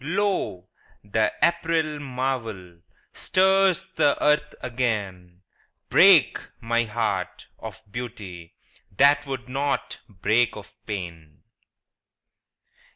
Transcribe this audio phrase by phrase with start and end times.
[0.03, 0.67] Lo,
[1.03, 2.79] the April marvel
[3.13, 5.43] Stirs the earth again:
[5.91, 8.55] Break, my heart, of beauty,
[8.97, 11.43] That would not break of pain